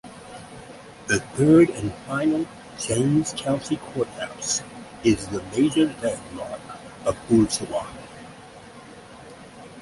The 1.05 1.19
third 1.19 1.69
and 1.69 1.93
final 2.07 2.47
James 2.79 3.35
County 3.37 3.75
Courthouse 3.75 4.63
is 5.03 5.27
the 5.27 5.43
major 5.55 5.93
landmark 6.01 6.59
of 7.05 7.15
Ooltewah. 7.29 7.85